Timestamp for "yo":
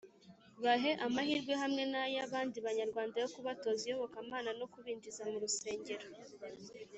3.23-3.29